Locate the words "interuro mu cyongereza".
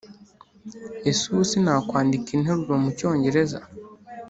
2.37-3.59